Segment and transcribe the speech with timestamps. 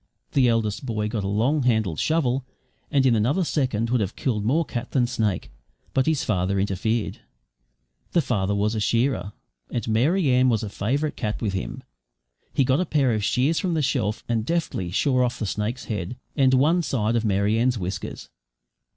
[0.31, 2.43] The eldest boy got a long handled shovel,
[2.89, 5.51] and in another second would have killed more cat than snake;
[5.93, 7.19] but his father interfered.
[8.13, 9.33] The father was a shearer,
[9.69, 11.83] and Mary Ann was a favourite cat with him.
[12.51, 15.85] He got a pair of shears from the shelf and deftly shore off the snake's
[15.85, 18.29] head, and one side of Mary Ann's whiskers.